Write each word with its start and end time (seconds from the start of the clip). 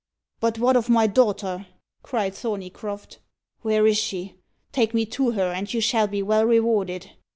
"But 0.39 0.57
what 0.57 0.75
of 0.75 0.89
my 0.89 1.05
daughter?" 1.05 1.67
cried 2.01 2.33
Thorneycroft; 2.33 3.19
"where 3.61 3.85
is 3.85 3.99
she? 3.99 4.33
Take 4.71 4.95
me 4.95 5.05
to 5.05 5.29
her, 5.33 5.51
and 5.53 5.71
you 5.71 5.79
shall 5.79 6.07
be 6.07 6.23
well 6.23 6.43
rewarded." 6.43 7.11